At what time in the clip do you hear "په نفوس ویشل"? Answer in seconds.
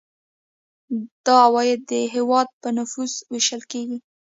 2.61-3.61